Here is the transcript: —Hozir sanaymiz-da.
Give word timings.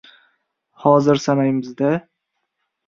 —Hozir 0.85 1.23
sanaymiz-da. 1.27 1.95